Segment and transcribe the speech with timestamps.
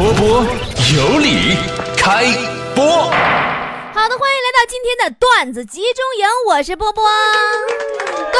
[0.00, 0.26] 波波
[0.96, 1.54] 有理，
[1.94, 2.24] 开
[2.74, 2.82] 播。
[2.86, 7.04] 好的，欢迎来到今天的段子集中营，我是波波。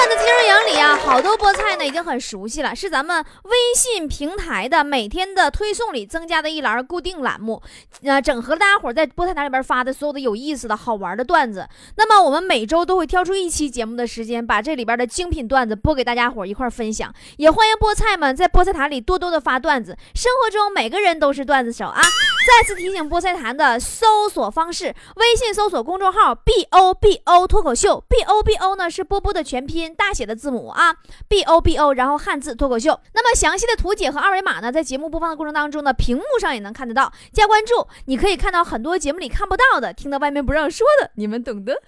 [0.01, 7.61] 段子集中营里啊，好多菠菜呢已经很熟悉了，是咱们微信平台的每天的推送里增加的一栏固定栏目，
[8.03, 11.69] 呃，整合大家伙在菠菜坛里边发的所有的有意思的好玩的段子。
[11.97, 17.15] 那么我们每周都会挑出一期节目的时间，把这里边的精品段子播给大家伙一块分享。
[17.37, 22.01] 也欢迎菠菜们在菠菜塔里多多的发段子，生活中每个人都是段子手啊！
[22.47, 29.95] 再次提醒菠菜坛的搜索方式：微信搜索公众号 “b o b o” 脱口秀，“b o b o” 呢是波波的全拼。
[29.95, 30.95] 大写的字母啊
[31.29, 32.99] ，b o b o，然后汉字脱口秀。
[33.15, 37.13] 那么详细的图解和二维码呢，在节目播放的过程当中呢，屏幕上也能看得到。
[37.33, 41.75] 加关注，你可以看到很多节目里看不到的，听到外面不让说的，你们懂得。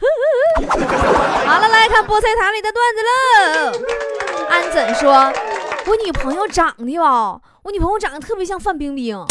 [1.46, 4.46] 好了，来看菠菜坛里的段子喽。
[4.48, 5.32] 安怎说？
[5.84, 9.24] 我女朋友长得吧，我女朋友长得特别像范冰冰。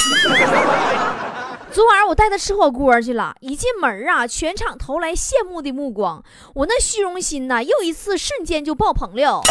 [1.70, 6.23] 昨晚我带她吃火锅去了，一进门啊，全场投来羡慕的目光，
[6.55, 9.42] 我那虚荣心呐，又一次瞬间就爆棚了。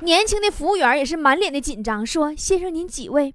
[0.00, 3.34] 年轻的服务员也是满脸的紧张，说：“先生您几位？”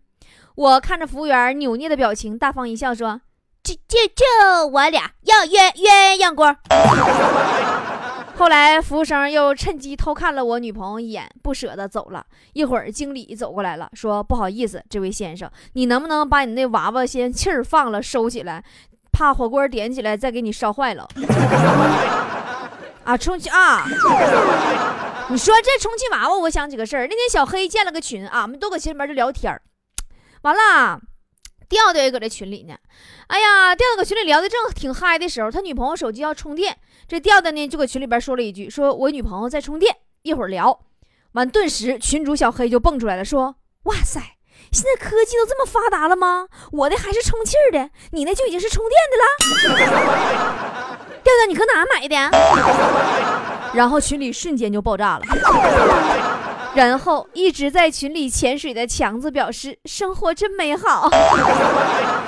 [0.56, 3.20] 我看着服务员扭捏的表情，大方一笑说
[3.62, 6.56] ：“就就就我俩，要鸳鸳鸯锅。”
[8.38, 12.24] 后来，服务生又趁机偷看了我女朋友一眼，不舍得走了。
[12.54, 18.64] 一会儿，经理走过来了，说：“不好意思，这位先生，你能不能把你那娃娃先气儿放了，收起来，
[19.12, 21.08] 怕火锅点起来再给你烧坏了。”
[23.04, 23.86] 啊，充气啊！
[25.30, 27.08] 你说这充气娃娃，我想起个事儿。
[27.08, 29.62] 那天小黑建了个群，俺们都搁群里面就聊天儿，
[30.44, 31.02] 完了。
[31.70, 32.76] 调调也搁这群里呢，
[33.28, 40.80] 哎呀，调调搁群里聊的正挺嗨的时候，他女朋友手机要充电，这调调呢就搁群里边说了一句：“说我女朋友在充电，一会儿聊。”
[41.34, 44.20] 完，顿时群主小黑就蹦出来了，说：“哇塞，
[44.72, 46.48] 现在科技都这么发达了吗？
[46.72, 49.24] 我的还是充气的，你那就已经是充电的了。”
[51.22, 52.16] 调调，你搁哪买的？
[53.76, 55.26] 然后群里瞬间就爆炸了。
[56.78, 61.10] 然后一直在群里潜水的强子表示：“生活真美好。”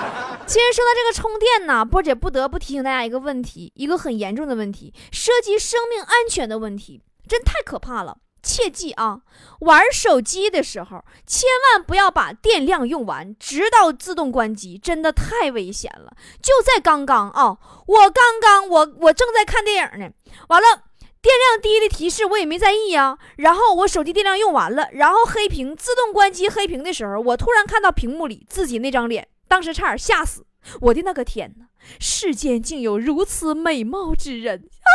[0.47, 8.17] 其实说到这个充电呢，波姐不得不提醒大家一个问题，一个很严重的问题，涉及生命安全的问题，真太可怕了！
[8.41, 9.19] 切记啊，
[9.59, 16.13] 玩手机的时候千万不要把电量用完，直到自动关机，真的太危险了。
[16.41, 17.55] 就在刚刚啊，
[17.85, 20.09] 我刚刚我我正在看电影呢，
[20.47, 20.88] 完了。
[21.21, 30.45] 电量低的提示我也没在意呀，然后我手机电量用完了，然后黑屏自动关机黑屏的时候，我突然看到屏幕里自己那张脸，当时差点吓死！
[30.79, 31.65] 我的那个天哪，
[31.99, 34.63] 世间竟有如此美貌之人！
[34.79, 34.87] 啊！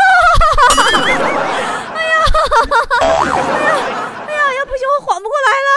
[0.87, 1.15] 哎呀！
[1.95, 2.25] 哎呀！
[4.27, 4.55] 哎呀！
[4.59, 5.71] 要不行，我缓不过来了。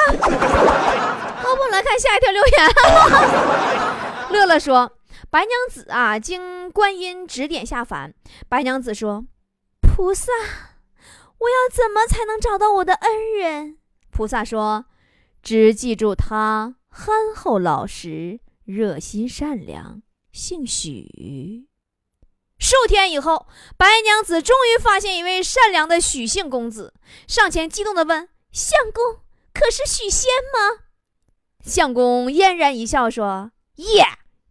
[1.44, 2.70] 好，我们来看下一条留言。
[4.32, 4.94] 乐乐说
[5.30, 8.14] ：“白娘子啊，经观音指点下凡。
[8.48, 9.26] 白娘子说。”
[9.98, 10.32] 菩萨，
[11.40, 13.80] 我要怎么才能找到我的恩人？
[14.12, 14.86] 菩萨说
[15.42, 21.66] ：“只记住他憨厚老实、热心善良，姓许。”
[22.62, 26.94] 数天以后，白娘子终于发现一位善良的许姓公子，
[27.28, 29.22] 上前激动地问：“相公，
[29.52, 30.84] 可是许仙吗？”
[31.66, 34.06] 相公嫣然一笑说：“耶，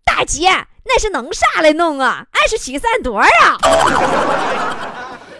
[0.04, 0.48] 大姐，
[0.86, 2.26] 那是能啥来弄啊？
[2.32, 3.28] 俺是许三多啊！”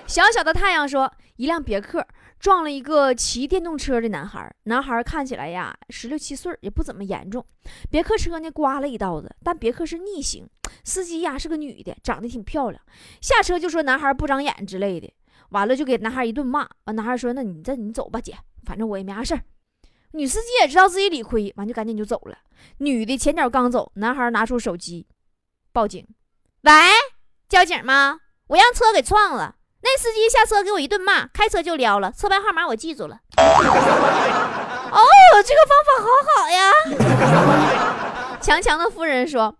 [0.06, 2.06] 小小的太阳说：“一辆别克
[2.38, 4.54] 撞了一个骑电动车的男孩。
[4.64, 7.44] 男孩看起来呀，十六七岁，也不怎么严重。
[7.90, 10.48] 别克车呢，刮了一刀子，但别克是逆行。
[10.84, 12.80] 司机呀是个女的，长得挺漂亮。
[13.20, 15.12] 下车就说男孩不长眼之类的，
[15.50, 16.68] 完了就给男孩一顿骂。
[16.84, 19.42] 完，男孩说：那你这你走吧，姐，反正我也没啥事儿。
[20.12, 22.38] 女司机也知道自己理亏，完就赶紧就走了。
[22.78, 25.06] 女的前脚刚走，男孩拿出手机
[25.72, 26.06] 报警。
[26.62, 26.72] 喂，
[27.48, 28.20] 交警吗？
[28.46, 29.55] 我让车给撞了。”
[29.88, 33.20] 那司机下车给我一顿骂，开车就撩了，车牌号码我记住了。
[33.38, 35.00] 哦，
[35.44, 36.72] 这个方法好好呀！
[38.42, 39.54] 强强的夫人说，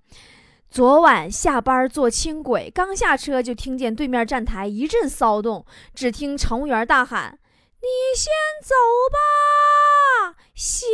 [0.69, 5.65] 昨晚下班坐轻轨，刚下车就听见对面站台一阵骚动，
[5.95, 7.39] 只听乘务员大喊
[7.79, 7.87] ：“你
[8.17, 8.33] 先
[8.65, 8.75] 走
[9.13, 10.87] 吧，鞋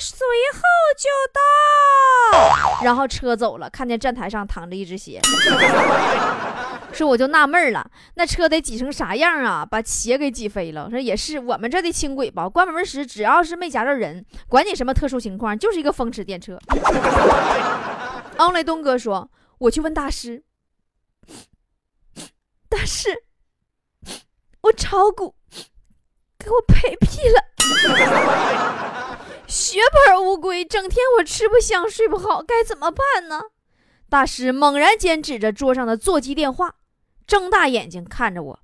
[0.00, 0.60] 随后
[0.96, 1.38] 就到。”
[2.82, 5.20] 然后车走了，看见站台上躺着一只鞋。
[6.92, 9.64] 说我就纳闷了，那车得挤成啥样啊？
[9.64, 10.90] 把鞋给挤飞了。
[10.90, 16.58] 说也是，我们这的轻轨吧，关门时只要是没夹着人，管你什么特殊情况，就是一个风驰电掣。
[18.38, 20.42] 昂雷东哥说：“我去问大师，
[22.68, 23.24] 大师，
[24.62, 25.34] 我炒股
[26.38, 29.18] 给我赔屁了。
[29.46, 33.40] ”血本无归，整天我吃不香睡不好，该怎么办呢？
[34.08, 36.76] 大师猛然间指着桌上的座机电话，
[37.30, 38.58] 睁大眼睛看着我。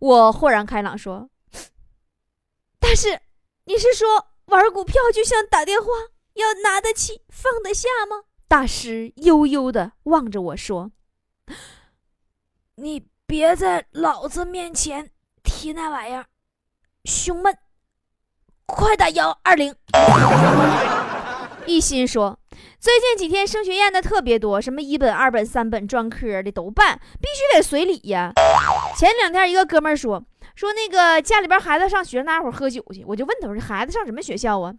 [0.00, 1.30] 我豁然开朗说
[2.80, 3.20] ：“大师，
[3.66, 5.86] 你是说玩股票就像打电话，
[6.34, 10.90] 要拿得起放得下吗？”大师悠悠地望着我说
[12.74, 15.12] ：“你别在老子面前
[15.44, 16.26] 提那玩意儿，
[17.04, 17.56] 胸闷，
[18.66, 19.72] 快打幺二零。
[21.64, 22.36] ”一心说
[22.80, 28.32] ：“最近几天升学宴的特别多，什么一本、二本、三本、专科的都办，必须得随礼呀。
[28.96, 30.24] 前两天一个哥们说
[30.54, 34.72] 说那个家里边孩子上学，那家伙喝酒去，我就问他我说孩子上什么学校啊？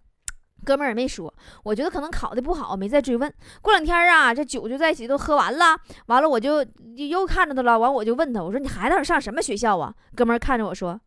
[0.66, 1.32] 哥们儿也没说，
[1.64, 3.32] 我觉得可能考的不好，没再追问。
[3.62, 5.78] 过两天啊，这酒就在一起都喝完了，
[6.08, 6.66] 完了我就
[6.96, 9.94] 又看着他了，完我就问他，我说你孩子上什么学校啊？
[10.16, 11.00] 哥们儿看着我说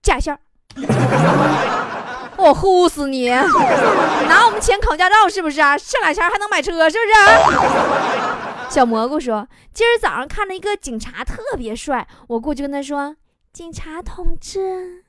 [0.00, 0.38] 驾校。
[2.38, 3.28] 我呼死你！
[3.30, 5.78] 拿我们钱考驾照是不是啊？
[5.78, 7.12] 剩俩钱还能买车是不是？
[7.14, 13.14] 啊 小蘑菇说：“今儿早上看了一个警察特别帅，我过去跟他说
[13.52, 15.04] ：‘警察同志，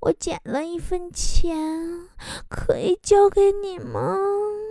[0.00, 1.56] 我捡了一分钱，
[2.48, 4.16] 可以交给你吗？’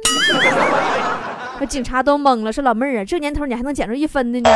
[1.59, 4.49] 那警察都懵了，说：‘老妹儿啊，这年头你还能捡着一分的呢？’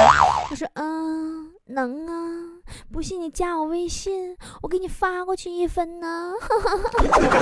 [0.50, 2.44] 他说：‘嗯，能啊。’
[2.92, 6.32] 不信你加我微信，我给你发过去一分呢。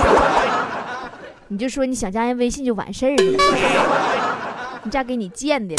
[1.48, 3.42] 你就说你想加人微信就完事儿了。
[4.82, 5.74] 你家给你贱的。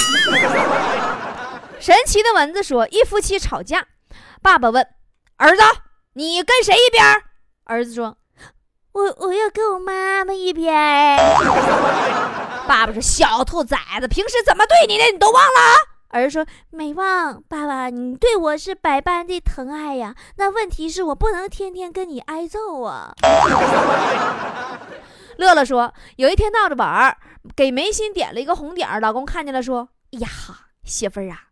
[1.80, 3.86] 神奇的蚊子说：一夫妻吵架，
[4.42, 4.86] 爸爸问
[5.38, 5.62] 儿子
[6.16, 7.04] ：“你跟谁一边？”
[7.66, 8.18] 儿子说
[8.94, 10.74] ：“我我要跟我妈妈一边。
[12.68, 15.50] ”爸爸说：“小兔崽子，平时怎么对你的你都忘了？”
[16.10, 20.16] 儿子说：“没忘，爸爸，你对我是百般的疼爱呀。
[20.38, 23.14] 那问题是我不能天天跟你挨揍啊。
[25.38, 27.18] ”乐乐说：“有一天闹着玩儿，
[27.56, 30.28] 给眉心点了一个红点儿，老公看见了，说：‘哎呀，
[30.84, 31.50] 媳妇儿啊，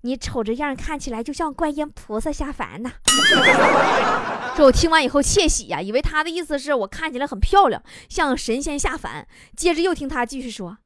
[0.00, 2.90] 你瞅这样看起来就像观音菩萨下凡呐。’
[4.56, 9.28] 这我听完以后窃喜呀，以为他的意思是我看起来很漂亮，像神仙下凡。
[9.54, 10.78] 接着又听他继续说：‘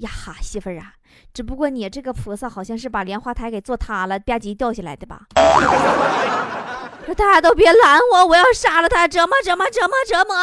[0.00, 0.94] 呀哈，媳妇儿啊。’”
[1.32, 5.22] 只不过你这个菩萨好像是把莲花台给坐塌了，吧唧掉下来的吧？
[7.06, 10.36] 说大家都别拦我，我要杀了他，折磨折磨折磨折磨。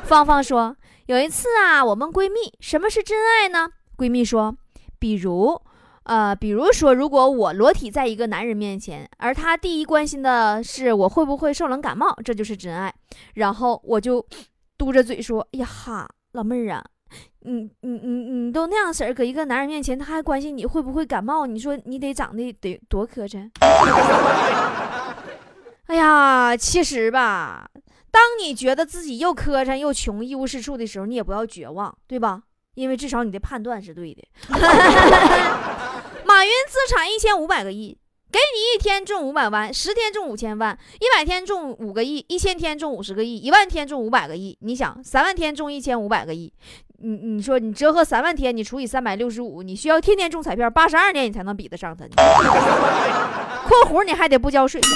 [0.04, 0.76] 芳芳说，
[1.06, 3.68] 有一次啊，我问闺蜜，什么是真爱呢？
[3.96, 4.56] 闺蜜说，
[4.98, 5.60] 比如，
[6.04, 12.94] 呃，比如说，如果我裸体在一个男人面前，而他第一关心的是我会不会受冷感冒，这就是真爱。
[13.34, 14.24] 然后我就
[14.78, 16.84] 嘟着嘴说，哎呀哈，老妹儿啊。
[17.40, 21.46] 你你你你都那样式儿，搁一个男人面前，他还关心你会不会感冒？
[21.46, 23.50] 你说你得长得得多磕碜？
[25.86, 27.70] 哎呀，其实吧，
[28.10, 32.42] 当你觉得自己又磕碜又穷一无是处的时候，你也不要绝望，对吧？
[32.74, 34.22] 因为至少你的判断是对的。
[36.26, 37.96] 马云资产一千五百个亿。
[38.36, 44.58] 给你一天中五百万，十天中五千万，一百天中五个亿，一千天中五十个亿，一万天中五百个亿。
[44.60, 46.52] 你想，三万天中一千五百个亿，
[46.98, 52.04] 你你说你折合三万天，你除以三百六十五，你需要天天中彩票八十二年，你才能比得上他。
[53.66, 54.78] 括弧你还得不交税。
[54.82, 54.90] 在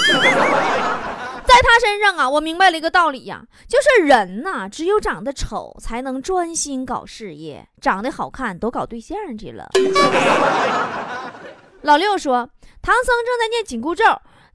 [1.62, 9.70] 他身上啊，我明白了一个道理呀，就是人呐，只有长得丑才能专心搞事业，长得好看都搞对象去了。
[11.80, 12.46] 老六说。
[12.82, 14.04] 唐僧正在念紧箍咒，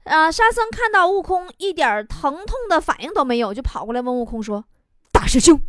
[0.04, 4.64] 呃，沙僧看到悟空一点疼痛的反应都没有，就跑过来问悟空说
[5.12, 5.60] ：“大师兄，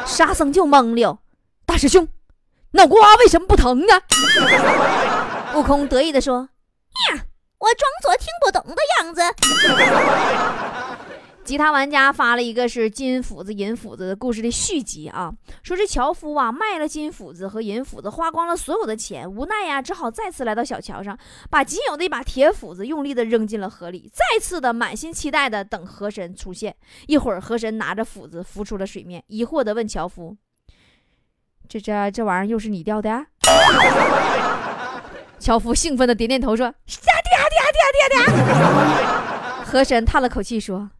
[0.06, 1.18] 沙僧就懵了
[1.66, 2.06] ：“大师兄，
[2.72, 3.94] 脑瓜为什么不疼呢？”
[5.54, 6.48] 悟空得意的说
[7.10, 7.24] ：“呀，
[7.58, 9.22] 我装作听不懂的样子。”
[11.44, 15.30] 吉他玩家发了一个是金斧子银斧子的故事的续集啊，
[15.62, 21.18] 说这樵夫啊卖了金斧子和银斧子，花光了所有的钱，无奈呀，只好再次来到小桥上，
[21.50, 26.74] 把仅有的一把铁斧子用力的扔进了河里，再次的满心期待的等河神出现。
[27.06, 30.34] 一会儿，河神拿着斧子浮出了水面，疑惑的问樵夫
[31.68, 33.26] ：“这这这玩意儿又是你掉的？”
[35.38, 38.44] 樵夫兴奋的点点头说：“是爹爹爹爹爹爹。”
[39.70, 40.90] 河神叹了口气说。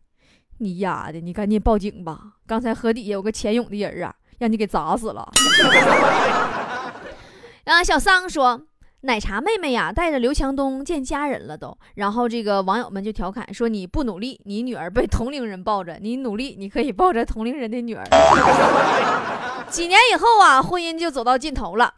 [0.59, 1.21] 你丫的！
[1.21, 2.21] 你赶紧报警吧！
[2.47, 5.29] 刚才河底下有个潜泳的人啊，让你给砸死了。
[7.65, 8.61] 啊，小桑说，
[9.01, 11.77] 奶茶妹妹呀，带着刘强东见家人了都。
[11.95, 18.05] 然后这个网友们就调侃说：“你不努力，你女儿被同龄人抱着；你努力，你可以抱着同龄人的女儿。
[19.71, 21.95] ”几年以后啊，婚姻就走到尽头了。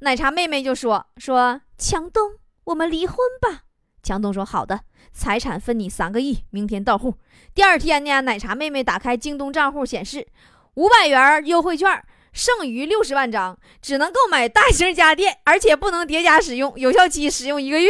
[0.00, 2.32] 奶茶妹妹就说：“说强东，
[2.64, 3.62] 我们离婚吧。
[4.02, 4.80] 强东说好的，
[5.14, 7.14] 财产分你三个亿，明天到户。
[7.54, 10.26] 第二天呢，奶茶妹妹打开京东账户显示，
[10.74, 12.02] 五百元优惠券。
[12.32, 17.88] 剩余六十万张，只能购买大型家电，而且不能叠加使用，有效期使用一个月。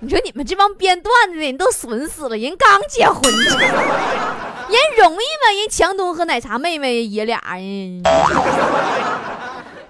[0.00, 5.52] 你说你们这帮编段子的人都损死了，人刚结婚，人容易吗？
[5.56, 8.02] 人强东和奶茶妹妹爷俩人。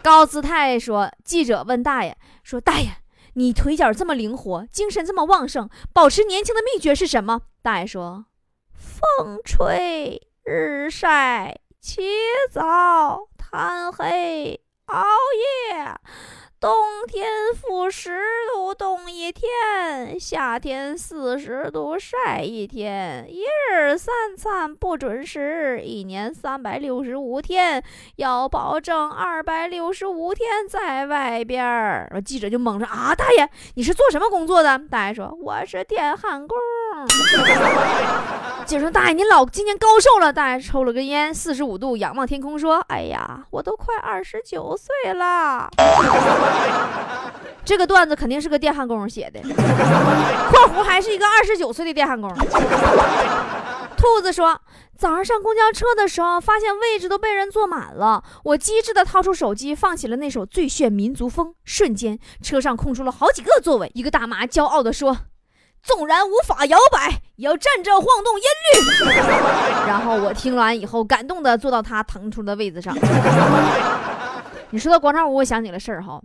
[0.02, 2.90] 高姿态说：“记者问大爷说，大爷，
[3.34, 8.26] 你腿脚这么灵活，精神这么旺盛，保持年轻的秘诀是什么？”大爷说
[8.72, 12.02] ：“风吹日晒。”起
[12.50, 15.02] 早贪黑熬
[15.72, 15.98] 夜，
[16.60, 16.70] 冬
[17.08, 17.26] 天
[17.58, 18.20] 负十
[18.52, 27.82] 度冻一天，夏天四十度晒一天，一日三餐不准时，一年三百六十五天，
[28.16, 32.06] 要保证二百六十五天在外边。
[32.26, 34.78] 记者就懵着啊，大爷，你是做什么工作的？
[34.90, 36.58] 大爷说，我是电焊工。
[38.66, 45.68] 姐说：“大爷，你老今年高寿了？”大爷抽了根烟，四十五度仰望天空说：“哎呀，我都快二十九岁了。
[47.64, 49.40] ”这个段子肯定是个电焊工写的，
[50.50, 52.32] 括弧还是一个二十九岁的电焊工。
[53.96, 54.60] 兔子说
[54.96, 65.16] ：“早上上公交车的时候，发现位置都被人坐满了，我机智的掏出手机，放起了那首最炫民族风，瞬间车上空出了好几个座位。”一个大妈骄傲地说。
[65.82, 68.44] 纵然无法摇摆，也要站着晃动音
[68.74, 68.74] 律。
[69.88, 72.94] 然后我听完以后，感动的坐到他腾出的位子上。
[74.70, 76.20] 你说到广场舞，我想起了事儿哈。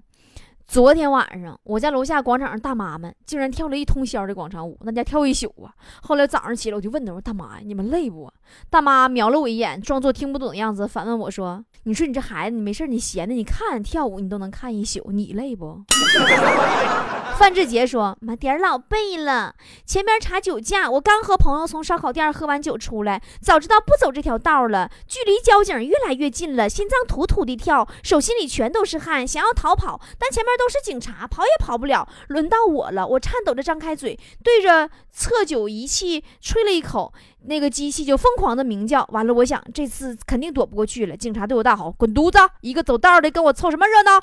[0.68, 5.70] 昨天晚上，我家楼下广场上大妈们竟然跳了一通宵的广场舞，那家跳一宿啊。
[6.02, 8.32] 后来早上起来，我就问她，我说大妈呀，你们累不？
[8.70, 15.80] 大妈瞄了我一眼，装作听不懂的样子，反问我说：“你说你这孩子，你没事你闲的，你看跳舞你都能看一宿，你累不？”
[17.38, 24.90] 范志杰说：“妈点儿老背了，前边查酒驾，我刚和朋友从烧烤店喝完酒出来，早知道不走这条道了。
[25.06, 32.08] 距离交警越来越近了，心脏突突的跳，手心里全都是汗，想要逃跑，但前面都是警察，跑也跑不了。
[32.30, 37.14] 轮到我了，我颤抖着张开嘴，对着测酒仪器吹了一口。”
[37.48, 41.16] 那个机器就疯狂的鸣叫，完了，我想这次肯定躲不过去了。
[41.16, 42.40] 警察对我大吼：“滚犊子！
[42.62, 44.20] 一个走道的跟我凑什么热闹？”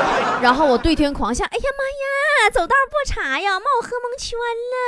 [0.40, 1.84] 然后我对天狂笑：“哎呀妈
[2.46, 4.38] 呀，走道不查呀，把我喝蒙圈
[4.72, 4.78] 了。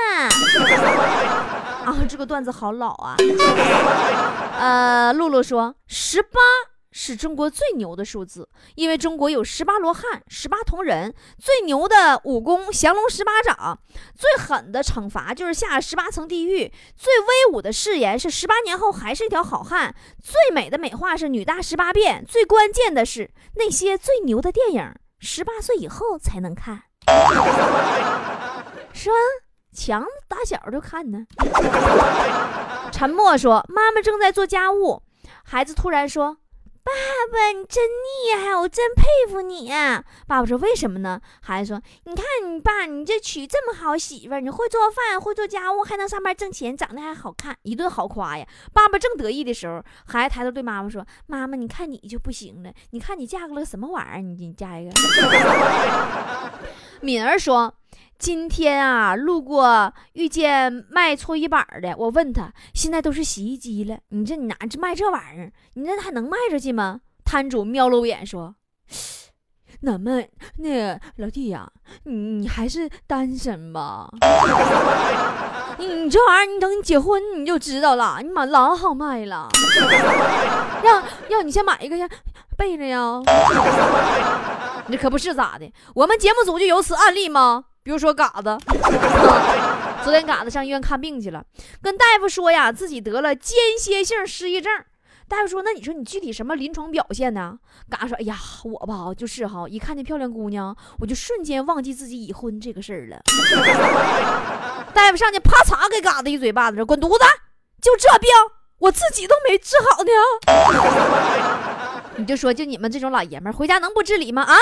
[1.90, 3.16] ”啊，这个段子好老啊。
[4.58, 6.69] 呃，露露说十八。
[6.92, 13.78] 是中国最牛的数字，因为中国有十八罗汉、十八铜人，最牛的武功降龙十八掌，
[14.14, 26.82] 最狠的惩罚就是下十八层地狱，最威武的誓言是十八年后还是一条好汉，最美的美化是女大十八变，最关键的是那些最牛的电影，十八岁以后才能看。
[28.92, 29.12] 说
[29.72, 31.24] 强打小就看呢。
[32.90, 35.04] 沉默说：“妈妈正在做家务。”
[35.44, 36.36] 孩子突然说。
[36.90, 39.70] 爸爸，你真厉害，我真佩服你。
[40.26, 48.44] 爸爸说：“为什么呢？”孩子说：“你看你爸，你这娶这么好媳妇，你会做饭，会做家务，还能上班挣钱，长得还好看，一顿好夸呀。”
[48.74, 54.20] 爸爸正得意的时候，孩子抬头对妈妈说：“妈妈，你看你就不行了，你看你嫁个了什么玩意儿？
[54.20, 54.92] 你你嫁一个。
[57.00, 57.72] ”敏儿说。
[58.18, 67.00] 今天啊，路过遇见卖搓衣板的，我问他，现在都是洗衣机了，你这你拿这卖这玩意儿，你这还能卖出去吗？
[67.24, 68.56] 摊主瞄了我眼说
[69.82, 70.22] ：“那么
[70.58, 71.70] 那老弟呀，
[72.04, 74.10] 你你还是单身吧？
[75.78, 79.48] 你你这玩意儿，你等你结婚你就知道了，你妈老好卖了。
[80.84, 82.06] 要要你先买一个先
[82.58, 83.22] 备着呀。
[84.88, 85.72] 你这可不是咋的？
[85.94, 88.58] 我们节目组就有此案例吗？”比如说嘎子，
[90.04, 91.44] 昨天嘎子上医院看病去了，
[91.80, 94.70] 跟大夫说呀，自己得了间歇性失忆症。
[95.26, 97.58] 大夫说，那你说你具体什么临床表现呢？
[97.88, 103.22] 嘎子说，哎呀，我吧就是哈，一看见漂亮姑娘，我就瞬间忘记自己已婚这个事儿了。
[104.92, 107.24] 大夫上去啪嚓给嘎子一嘴巴子，说滚犊子！
[107.80, 108.28] 就这病，
[108.78, 110.10] 我自己都没治好呢。
[112.18, 114.42] 你就说，就你们这种老爷们，回家能不治理吗？
[114.42, 114.56] 啊？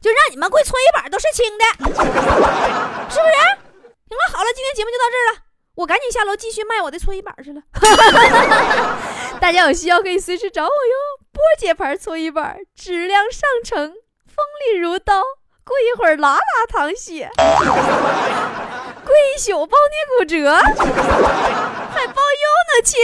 [0.00, 1.64] 就让你们跪搓衣板都是轻的，
[3.10, 3.32] 是不是？
[4.08, 5.38] 行了，好了，今天节目就到这儿了，
[5.76, 7.60] 我赶紧下楼继续卖我的搓衣板去了。
[9.40, 10.72] 大家有需要可以随时找我哟。
[11.32, 13.88] 波姐牌搓衣板，质量上乘，
[14.26, 15.22] 锋利如刀，
[15.64, 17.30] 过一会儿拉拉淌血，
[19.06, 22.98] 跪一宿包你骨折，还包邮呢，亲。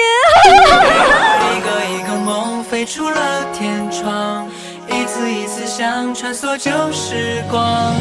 [1.56, 4.50] 一个一个梦飞出了天窗。
[4.96, 7.94] 一次一次想穿梭旧时光。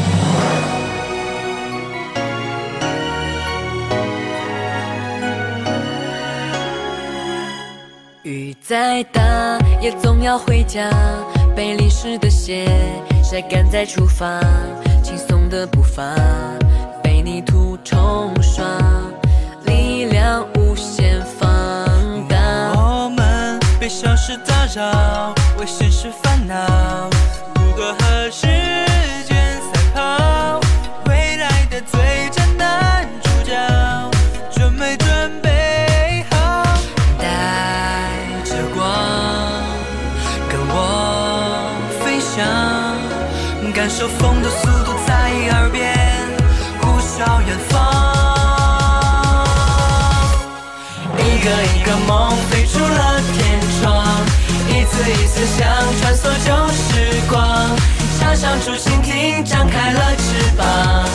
[8.23, 9.21] 雨再大，
[9.81, 10.89] 也总要回家。
[11.53, 12.65] 被淋湿的鞋
[13.23, 14.39] 晒干再出发，
[15.03, 16.15] 轻松的步伐
[17.03, 18.65] 被泥土冲刷，
[24.27, 26.55] 是打扰，为现实烦恼，
[27.53, 28.47] 如何和时
[29.27, 30.59] 间赛跑？
[31.05, 33.53] 未来的最佳男主角，
[34.51, 36.63] 准没准备好？
[37.19, 38.09] 带
[38.45, 38.83] 着光，
[40.49, 41.69] 跟我
[42.03, 42.43] 飞翔，
[43.75, 45.13] 感受风的速度在
[45.55, 45.95] 耳边
[46.81, 47.75] 呼啸远方。
[51.15, 53.54] 一个一个梦飞出了天
[53.85, 54.03] 窗，
[54.67, 55.67] 一次一次想
[56.01, 57.69] 穿梭旧时光，
[58.19, 60.23] 插上竹蜻蜓，张开了翅
[60.57, 61.05] 膀，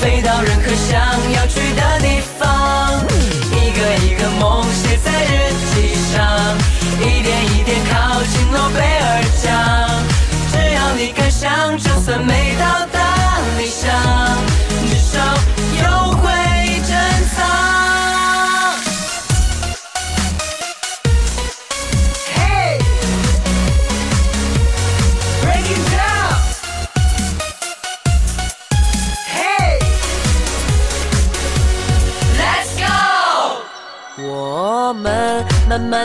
[0.00, 0.98] 飞到任何想
[1.34, 3.04] 要去的地方。
[3.52, 6.56] 一个一个梦写在日记上，
[7.00, 9.52] 一点一点靠近诺贝尔奖。
[10.50, 12.98] 只要你敢想，就算没到达
[13.58, 13.92] 理想，
[14.88, 15.20] 至少
[15.82, 16.15] 有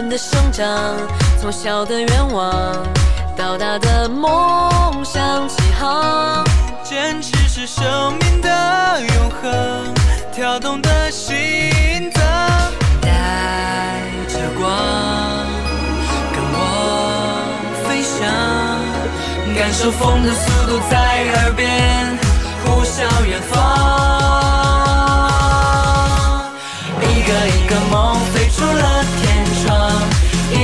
[0.09, 0.67] 的生长，
[1.39, 2.53] 从小的愿望
[3.37, 4.31] 到大的梦
[5.03, 6.43] 想起航。
[6.83, 9.93] 坚持是生命的永恒，
[10.33, 12.23] 跳动的心脏。
[13.01, 14.69] 带着光，
[16.33, 16.59] 跟我
[17.87, 18.27] 飞翔，
[19.55, 20.97] 感受风的速度在
[21.35, 22.17] 耳边
[22.65, 24.20] 呼啸远方。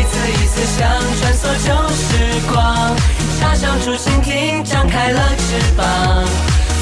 [0.08, 0.88] 一次一次想
[1.20, 2.96] 穿梭旧时光，
[3.40, 6.24] 插上竹蜻蜓，张开了翅膀，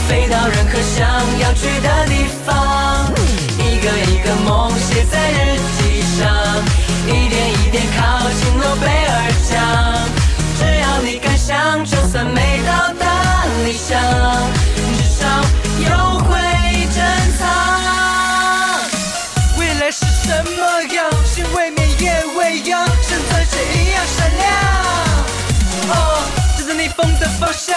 [0.07, 1.09] 飞到任何想
[1.39, 3.11] 要去的地方。
[3.57, 6.29] 一个一个梦写在日记上，
[7.07, 9.53] 一点一点靠近诺贝尔奖。
[10.59, 13.99] 只要你敢想，就算没到达理想，
[26.85, 27.75] 逆风的方向，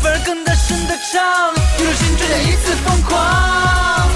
[0.00, 4.08] 反而更大声的唱，一路心追再一次疯狂。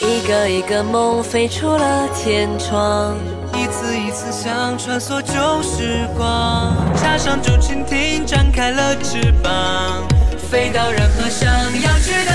[0.00, 3.16] 一个一个梦飞出了天窗，
[3.52, 10.06] 一次一次想穿梭旧时光，插上竹蜻蜓，展开了翅膀，
[10.48, 12.32] 飞到任何想要去的